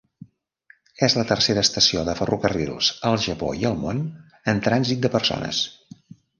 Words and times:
És 1.07 1.15
la 1.19 1.25
tercera 1.31 1.63
estació 1.67 2.05
de 2.07 2.15
ferrocarrils 2.21 2.91
al 3.11 3.19
Japó 3.27 3.53
i 3.61 3.71
al 3.73 3.79
món 3.85 4.03
en 4.55 4.67
trànsit 4.71 5.07
de 5.07 5.17
persones. 5.21 5.65